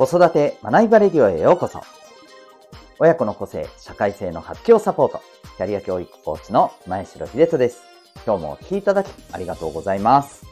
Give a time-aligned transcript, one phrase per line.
[0.00, 1.82] 子育て学びバレディオへようこそ。
[2.98, 5.20] 親子の個性、社会性の発揮をサポート。
[5.58, 7.82] キャリア教育コーチの前城秀人です。
[8.24, 10.46] 今日もお聴きいただきありがとうございます。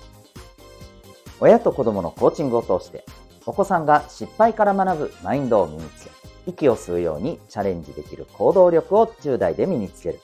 [1.40, 3.06] 親と子供のコーチングを通して、
[3.46, 6.10] お子さんが失敗から学ぶマインドを身につけ、
[6.46, 10.20] 息を吸うようにチャレンジできる行動力を10代で身につける。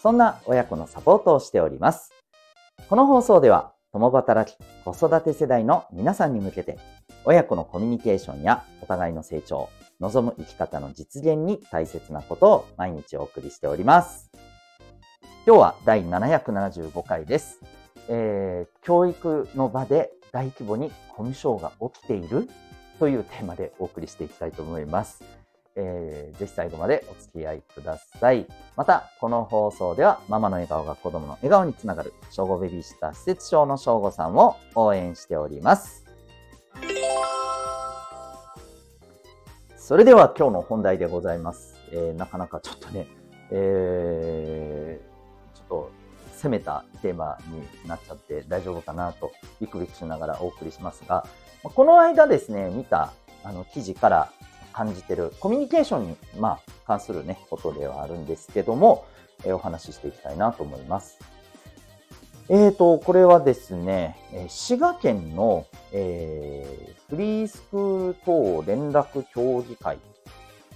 [0.00, 2.12] そんな親子のサポートをしております。
[2.88, 6.78] この放送では、共働き、子育て世代の皆さんに向けて、
[7.28, 9.68] 親子のコミュニケーションやお互いの成長、
[10.00, 14.30] 望む生き方の実現に大切なことを毎日お送りしております。
[15.46, 17.60] 今日は第775回です。
[18.08, 22.48] えー、教育の場で大規模にコミュ障が起きている
[22.98, 25.22] というテーマでお送りしていきたいと思います。
[25.76, 28.46] えー、ぜひ最後までお付き合いください。
[28.74, 36.07] また、この放送では、ママの笑顔が子供の笑顔につながる、小5ベビーシッター施設長の小5さんを応援しております。
[39.88, 41.80] それでは今日の本題でございます。
[41.92, 43.06] えー、なかなかちょっとね、
[43.50, 45.90] えー、ちょっと
[46.36, 51.26] 攻めたテーマになっちゃって大丈夫かなとビクビクしながらお送りしますが、
[51.62, 54.30] この間ですね、見たあの記事から
[54.74, 59.06] 感じてるコミュニケーションに、まあ、関するね、ことではあるんですけども、
[59.46, 61.18] えー、お話ししていきたいなと思います。
[62.50, 64.16] えーと、これはですね、
[64.48, 69.98] 滋賀県の、えー、フリースクール等連絡協議会、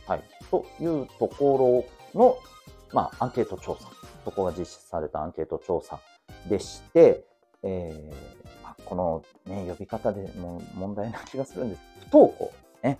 [0.06, 2.36] はい、というところの、
[2.92, 3.88] まあ、アンケート調査、
[4.22, 5.98] そこが実施されたアンケート調査
[6.46, 7.24] でして、
[7.62, 11.82] えー、この、ね、呼び方でも問題な気がするんです。
[12.10, 12.98] 不登校、ね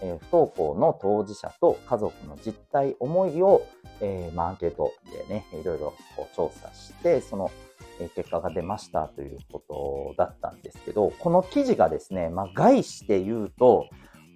[0.00, 3.66] えー、不登校の当事者と家族の実態、思いを、
[4.00, 4.92] えーまあ、アンケート
[5.28, 7.50] でね、いろいろこう調査して、その
[8.14, 13.88] 結果が出ましたということだったんですけど、この記事がですね、まあ、概して言うと、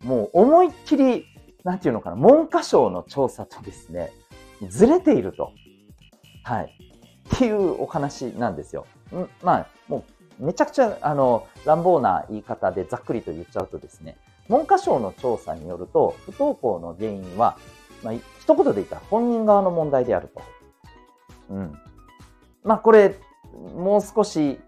[0.03, 1.27] もう思いっきり、
[1.65, 4.13] なんていうのかな、文科省の調査とですね、
[4.69, 5.53] ずれていると。
[6.43, 6.75] はい。
[7.35, 8.87] っていうお話なんですよ。
[9.13, 10.05] んまあ、も
[10.41, 14.17] う、めちゃくちゃ、あの、乱暴な言い方でざっくりと言っちゃうとですね、
[14.49, 17.59] 文科省の調査によると、不登校の原因は、
[18.03, 20.43] まあ、一言で言ったら本人側の問題であると。
[21.51, 21.79] うん。
[22.65, 23.17] まあ、これ、
[23.53, 24.61] もう少し、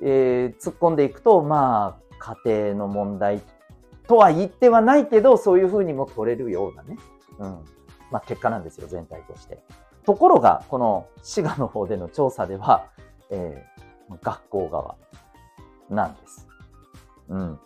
[0.00, 3.40] えー、突っ込んでいくと、まあ、家庭の問題
[4.06, 6.98] とは言ってはないけど、そういうふうにも取れるようなね、
[7.38, 7.64] うん、
[8.10, 9.62] まあ、結果なんですよ、全体として。
[10.04, 12.86] ところが、この滋賀の方での調査では、
[13.30, 14.96] えー、学校側
[15.88, 16.48] なんです。
[17.28, 17.58] うん。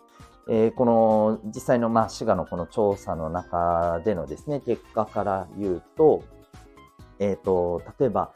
[0.49, 6.23] えー、この実際の、まあ、滋賀のこの調査の中でのですね、結果から言うと、
[7.19, 8.31] え、ー、と、例えば、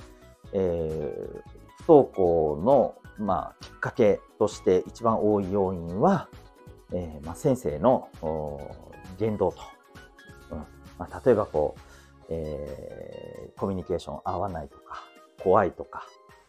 [0.54, 6.30] えー、不登校の、まあ、きっかけとして一番多い要因は、
[6.94, 8.10] えーまあ、先生の
[9.18, 9.58] 言動と、
[10.52, 10.58] うん
[10.98, 11.82] まあ、例えばこう、
[12.30, 15.04] えー、コミュニケーション合わないとか、
[15.44, 16.06] 怖いとか、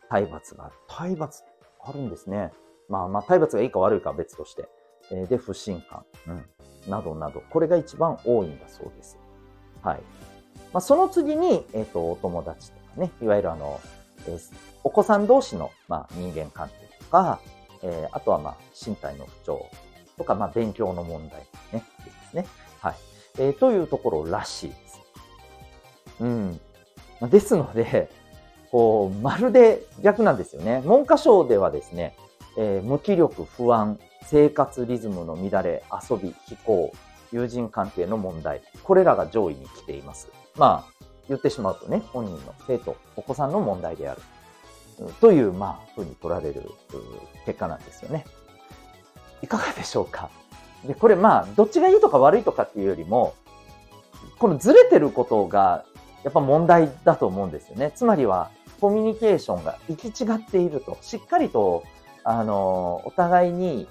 [0.09, 0.70] 体罰が。
[0.88, 1.43] 体罰
[1.84, 2.53] あるんですね。
[2.88, 4.69] まあまあ、体罰がいいか悪いかは別として。
[5.10, 9.19] えー、で、不信感、うん、などなど、これが一番多いんだそうです。
[9.82, 10.03] はい。
[10.72, 13.81] まあ、その次に、えっ、ー、と、お友達とかね、いわゆるあの、
[14.26, 14.40] えー、
[14.84, 17.40] お子さん同士の、まあ、人間関係とか、
[17.82, 19.66] えー、あとは、まあ、身体の不調
[20.16, 21.40] とか、まあ、勉強の問題
[21.72, 22.46] ね、ですね。
[22.80, 22.94] はい。
[23.38, 25.00] えー、というところらしいです。
[26.20, 26.60] うん。
[27.30, 28.10] ですので、
[28.70, 30.82] こう、まるで逆なんですよね。
[30.84, 32.16] 文科省ではですね、
[32.56, 36.92] えー、無気力、不安、生活リズムの乱れ、遊び、非行、
[37.32, 40.28] 友人関係の問題、これらが上位に来ています。
[40.56, 44.22] まあ、言ってしまうとね、本人の生徒、お子さんの問題である。
[45.20, 46.70] という、まあ、ふうに取られる
[47.46, 48.24] 結果なんですよね。
[49.42, 50.30] いかがでしょうか？
[50.84, 53.34] で、これまあ、どっちがいいとか悪いとかっていうよりも、
[54.38, 55.84] このずれてることが、
[56.22, 57.92] やっぱ問題だと思うんですよね。
[57.94, 58.50] つまりは、
[58.80, 60.98] コミュニケーションが行き違っていると。
[61.00, 61.84] しっかりと、
[62.25, 63.88] あの、お互いに、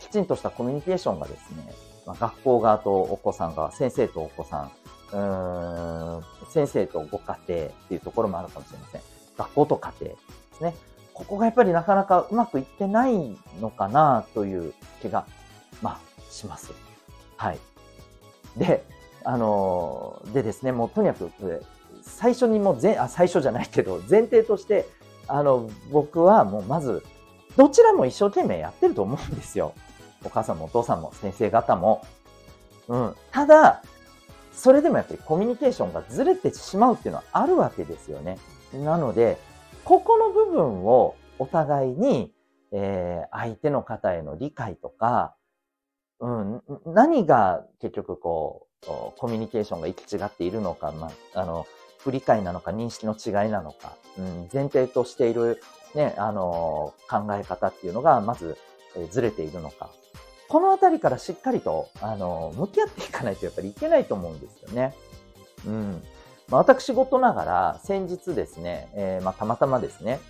[0.00, 1.72] きちんとしたコミュニケーションがですね、
[2.06, 4.72] まあ、学校側とお子さん側、先生とお子さん、
[5.14, 9.00] うん先生とご家庭っていうところもあるかもしれません。
[9.38, 10.18] 学校と家庭で
[10.56, 10.74] すね。
[11.12, 15.26] ここがやっぱりなかなかうまくいってないのかなという気が、
[15.80, 16.72] まあ、します。
[17.36, 17.58] はい。
[18.56, 18.84] で、
[19.24, 21.64] あのでですね、もうとにかく、
[22.02, 24.88] 最初にもうぜ、あ、最初じゃないけど、前提として、
[25.28, 27.04] あの、僕はもうまず、
[27.56, 29.72] どちらも一生懸命やってると思うんですよ。
[30.24, 32.04] お母さんもお父さんも先生方も。
[32.88, 33.14] うん。
[33.30, 33.82] ただ、
[34.56, 38.38] それでもやっぱりコミュニケーションがずれてしまうっていうのはあるわけですよね。
[38.72, 39.38] なので、
[39.84, 42.32] ここの部分をお互いに、
[42.72, 45.36] えー、相手の方への理解とか、
[46.20, 48.86] うん、何が結局こう、
[49.18, 51.66] コミュニケーションが行き違っているのか、まあ、あの、
[51.98, 55.60] 不理解なのか認識の違いなのか、うん、前提としている
[55.94, 58.56] ね、あの、考え方っていうのが、まず、
[58.96, 59.90] えずれているのか。
[60.48, 64.94] このあたりからしっかりと、あの、向き合っていかないとやっぱりいけないと思うんですよね。
[65.66, 66.02] うん。
[66.48, 70.20] まあ、私事ながら、先日ですね、えー、まあ、たまたまですね、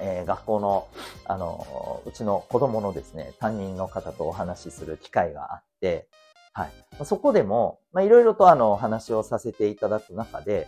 [0.00, 0.88] えー、学校の、
[1.24, 6.08] あの、うちの子供のですね、担任の方とお話しする機会があって、
[6.52, 7.04] はい。
[7.04, 10.66] そこでも、まあ、いろいろとあの、お話をさせていただく中で、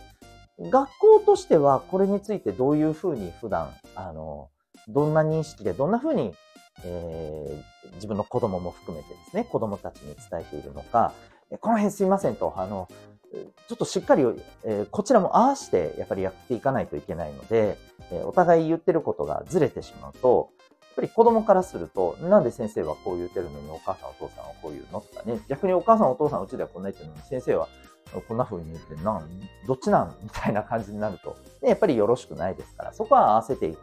[0.59, 4.49] 学校としてはこれについてどういうふうに普段、あの、
[4.87, 6.33] どんな認識で、どんなふうに、
[6.83, 11.13] えー、自分の子供も含めてですね、子供たちに伝えているのか、
[11.61, 12.87] この辺すいませんと、あの、
[13.67, 14.23] ちょっとしっかり、
[14.63, 17.77] えー、こちらも合わせてやっぱりやっていかないといけないので、
[18.11, 20.51] えー、お互い言ってることがずれてしまうと、
[20.81, 27.67] やっぱり子供からすると、なんで先生はこう言ってるのにお母さんお父さんはこう言うのとかね、逆にお母さんお父さんうちではこんな言ってるのに先生は
[28.29, 29.29] こんな風に言ってなん、
[29.67, 30.15] どっちなん？
[30.23, 33.79] みたいな感じになると、やっぱりよろしくないですから、そこは合わせていく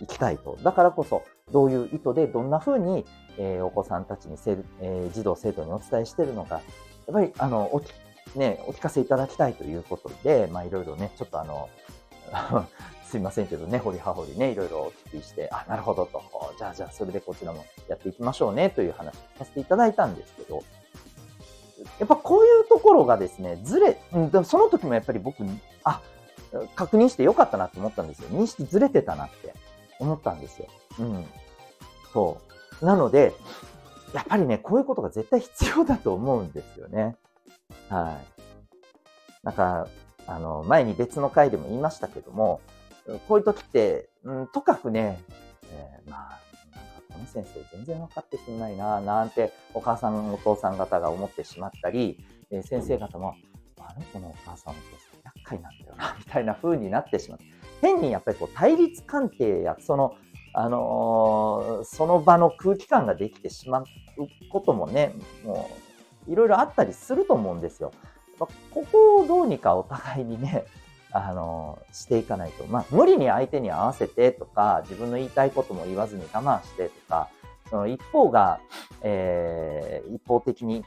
[0.00, 0.58] いきたいと。
[0.62, 1.22] だからこそ、
[1.52, 3.04] どういう意図でどんな風に、
[3.38, 6.60] えー、お子さんたちにせ、えー、児童生徒にお伝えしているのか、や
[7.10, 7.92] っぱり、あの、おき
[8.34, 11.68] ね、お聞かせいただきたいということで、まあいろいろね、ちょっとあの、
[13.04, 16.20] すいませんけどね、掘り葉掘りね、いろいろお聞きして、あ、なるほどと、
[16.58, 20.62] じゃあじゃあそれでこちらもやっていきましょうねという話をさせていただいたんですけど、
[21.98, 25.44] やっぱこういうところがですね、ずれ、うん、その時もやっぱり僕、
[25.84, 26.00] あ、
[26.74, 28.28] 確認してよかったなって思ったんですよ。
[28.30, 29.54] 認識ずれてたなって
[29.98, 30.68] 思ったんですよ。
[30.98, 31.24] うん。
[32.12, 32.40] そ
[32.82, 32.84] う。
[32.84, 33.34] なので、
[34.14, 37.16] やっぱりね、こういうことが絶対必要だと思うんですよね。
[37.88, 39.44] はい。
[39.44, 39.88] なんか、
[40.26, 42.60] あの、前に別の回でも言いましたけども、
[43.28, 45.22] こういう時って、うん、とかくね、
[45.70, 46.40] えー、まあ、
[47.12, 52.18] この先生全然分かってくんないな、なんてお母さんお父さん方が思ってしまったり、
[52.50, 53.36] えー、先生方も、
[53.78, 57.38] あの子のお母さんお父さん厄介なんだよな、みたいな風になってしまう。
[57.86, 60.14] 変にやっぱりこう対立関係や、その、
[60.52, 63.84] あのー、その場の空気感ができてしまう
[64.50, 65.70] こともね、も
[66.28, 67.92] う、いろいろあったりすると思うんですよ。
[68.38, 68.48] こ
[68.92, 70.64] こをどうにかお互いにね、
[71.12, 72.64] あの、していかないと。
[72.66, 77.28] まあ、無理に相手に合わせてとか、自分の言いたいことも言わずに我慢してとか、
[77.70, 78.60] その一方が、
[79.02, 80.84] えー、一方的に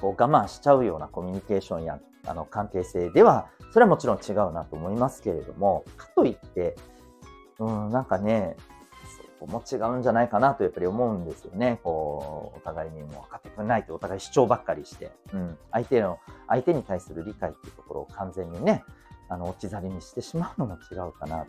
[0.00, 6.76] こう我慢しちゃうようなコミュニケーションやあの関係性では、それはもちろん違うなと思いますけれども、かといって、
[7.58, 8.56] うん、なんかね、
[9.40, 11.80] そこも違うんじゃないかなとやっぱり思うんですよね。
[11.82, 16.18] こう、お互いにも分かってくれないとお互い主張ばっかりして、うん、相手の、
[16.48, 18.84] 相手に対する理解っていうところを完全にね、
[19.28, 21.46] あの、置き去りにしてしまうのも違うかな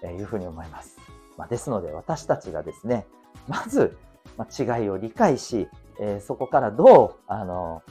[0.00, 0.98] というふうに思います。
[1.36, 3.06] まあ、ですので私たちがですね、
[3.48, 3.96] まず、
[4.36, 5.68] まあ、違いを理解し、
[6.00, 7.82] えー、そこからどう、あの、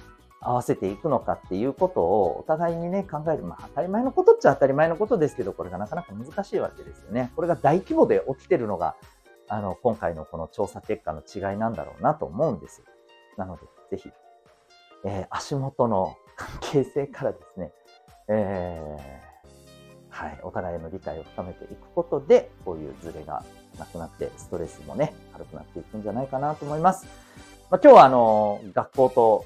[0.41, 3.43] 合わせていくのかっていうことをお互いにね、考える。
[3.43, 7.31] まあ当たり前のことっちゃ当たり前のことですけど、これがなかなか難しいわけですよね。
[7.35, 8.95] これが大規模で起きてるのが、
[9.47, 12.83] あの、今回のこの調査結果の違いなんだろうなと思うんです。
[13.37, 14.09] なので、ぜひ、
[15.05, 17.71] えー、足元の関係性からですね、
[18.27, 19.31] えー、
[20.09, 23.43] はい、お互いの理解を深めていくことで、こういうズレが
[23.77, 27.05] なくなって、ストレスもね、軽くなっていくんじゃないかなと思います。
[27.69, 29.45] まあ、今日はあの、学校と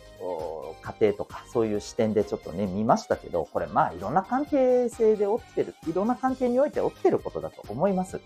[0.85, 8.21] 家庭とかそういう視点でちょっとね、見ましたけど、これまあいろんな関係性で起きてる、いろんな関係において起きてることだと思います。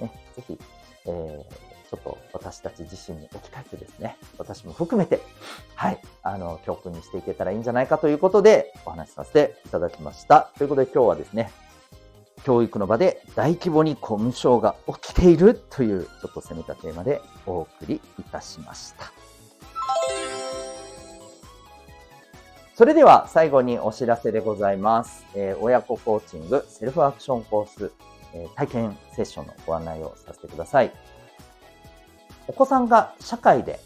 [0.00, 0.58] ね、ぜひ、
[1.06, 5.20] えー、ちょっと私たち自身に置き換えてですね、私も含めて、
[5.74, 10.50] はい、あの、教訓にしていけたらいいんじゃないかということでお話しさせていただきました。
[10.56, 11.50] ということで今日はですね、
[12.44, 19.29] 教育の場で大規模にコミュ障が起きているというちょっと攻めたテーマでお送りいたしました。
[22.80, 25.26] それでは最後にお知らせでございます。
[25.34, 27.92] えー、親子コーチングセルフアクションコース、
[28.32, 30.90] えー、体験セッションのご案内をさせてください。
[32.48, 33.80] お子さんが社会で、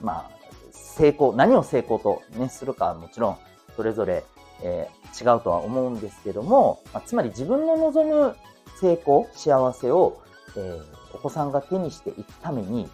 [0.00, 0.30] まあ、
[0.70, 3.38] 成功、何を成功と、ね、するかはもちろん
[3.74, 4.22] それぞれ、
[4.62, 8.36] えー、違うとは思うんですけども、まあ、つまり自分の望む
[8.80, 10.22] 成功、幸せを、
[10.56, 10.84] えー、
[11.14, 12.90] お子さんが手にしていくために、やっ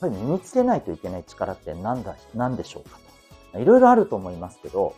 [0.00, 3.03] ぱり身につけないといけない力って何だ、何でしょうか？
[3.56, 4.94] いろいろあると思いますけど、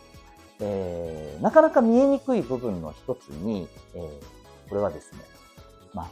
[0.61, 5.19] えー、なかなか見えにくい部分の一つに、えー、これはですね、
[5.93, 6.11] まあ、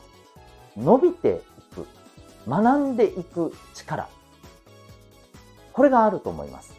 [0.77, 1.87] 伸びていく、
[2.49, 4.09] 学んでいく力。
[5.73, 6.75] これがあると思います。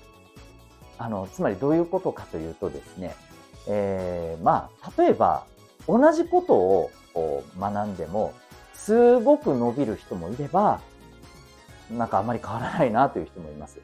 [0.97, 3.15] あの、つまりどういうことかというとですね、
[3.67, 5.45] えー、まあ、例えば、
[5.87, 8.33] 同じことをこ学んでも、
[8.73, 10.81] すごく伸びる人もいれば、
[11.89, 13.79] なんかあんまり変わらないなという人もいます。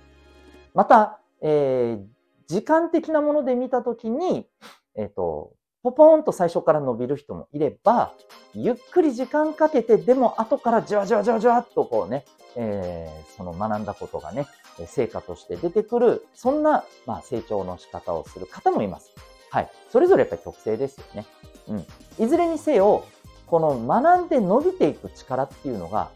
[0.76, 2.06] また、えー、
[2.48, 4.48] 時間的なもので見たときに、
[4.96, 8.14] えっ、ー、と、ポポーンと最初から伸びる人もいれば、
[8.54, 14.46] ゆっくり時間かけて、でも後からじわじわじわじわっとこうね、えー、その学んだことがね、
[14.86, 19.12] 成果として出てくる、そんな、まあ、成長の仕方をする方もいます。
[19.50, 19.72] はい。
[19.92, 21.26] それぞれやっぱり特性ですよね。
[21.68, 22.26] うん。
[22.26, 23.06] いずれにせよ、
[23.48, 26.12] この学んで伸びていく力っていうのが、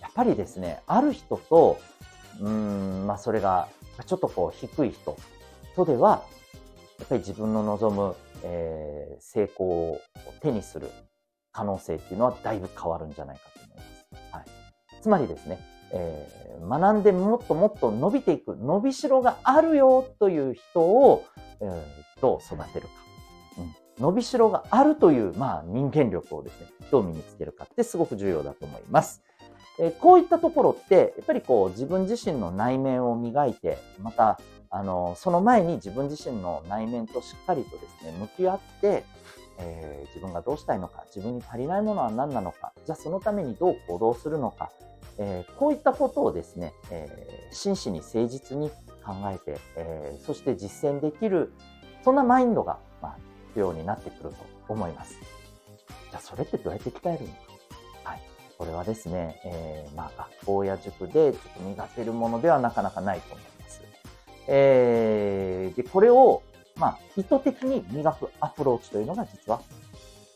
[0.00, 1.78] やっぱりですね、ある人と、
[2.40, 3.68] うーん、まあそれが、
[4.04, 5.16] ちょっとこう低い人
[5.76, 6.24] とでは、
[6.98, 10.00] やっぱり自分の望むえー、成功を
[10.40, 10.90] 手にする
[11.50, 14.06] 可能性っていうのはだいぶ変わるんじゃないかと思います。
[14.32, 15.58] はい、つまりですね、
[15.92, 21.24] えー、学んでもっともっと伸びていく、伸びしろがあるよという人を、
[21.60, 22.92] えー、どう育てるか。
[23.58, 29.22] うん伸びしろがあるという、まあ、人間力をですね、どう身につけるかってすごく重要だと思います。
[29.78, 34.38] え、こういったところって、やっぱりこう自分自身の内面を磨いて、また
[34.70, 39.04] あの、その前に自分自身の内面としっかりとですね、向き合って、
[39.58, 44.72] えー、自分がどうしたいのか、自分に足りないものは何なのか、じゃあそのためにどう行動するのか、
[45.16, 48.68] えー、こういったことをですね、えー、真摯に誠実に
[49.04, 51.52] 考えて、えそして実践できる、
[52.02, 53.16] そんなマインドが、まあ、
[53.50, 54.36] 必要になってくると
[54.68, 55.14] 思います。
[56.10, 57.53] じゃあそれってどうやって鍛えるのか。
[58.64, 63.82] これはですね、えまあ、学校や塾でちょっと磨けるものではなかなかないと思います。
[64.48, 66.42] えー、で、これを、
[66.76, 69.60] まあ、意図的に磨くアプローチというのが実は、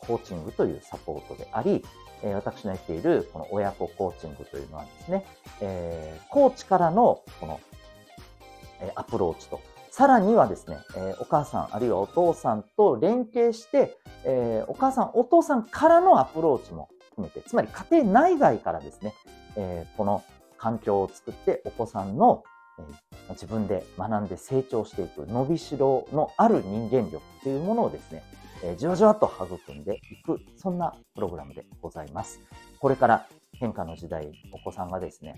[0.01, 1.83] コーチングというサポートであり、
[2.23, 5.25] えー、私のやっているこの親子コーチングというのはですね、
[5.63, 7.61] えー、コーチからのこの、
[8.83, 9.59] えアプローチと、
[9.91, 19.15] さらにはですね、えお母さんあるいはお父さんと連携して、えお母さん、お父さんからのアプローチも含めて、つまり家庭内外からですね、
[19.57, 20.23] えこの
[20.57, 22.45] 環境を作ってお子さんの
[22.79, 28.23] え自分で学んで成長していく伸びしろのある人間力というものをですね、
[28.63, 32.41] えじわじわと育んでいく、そんなプログラムでございます。
[32.79, 35.35] これから変化の時代、お子さんがですね、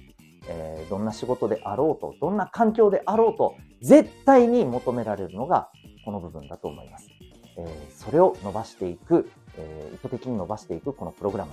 [0.48, 5.70] えー、どんな仕事であろうと、どんな環境であろうと、絶対に求められるのが
[6.04, 7.08] この部分だと思います。
[7.56, 11.52] えー、それを伸ばしていく、えー、意図的に伸ばしていくこのプログラム、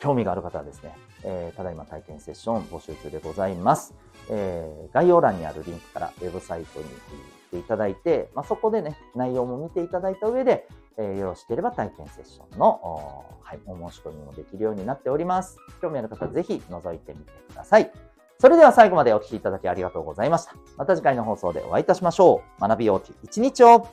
[0.00, 3.94] 興味がある方はですね、えー、ただいま体験セッション募集中でございます。
[4.30, 10.66] えー、概要欄にあるリンクからウェブサイトに行っていただいて、まあ、そこでね、内容も見ていただいた上で、
[10.96, 15.58] えー、よろしければ体験セッションのはい、お申し込みもできるようになっております。
[15.82, 17.92] 興味ある方はぜひ覗いてみてください。
[18.38, 20.54] それでは最後までお聴きいただきありがとうございました。
[20.76, 22.60] また次回の放送でお会いいたしましょう。
[22.60, 23.86] 学びようち一日を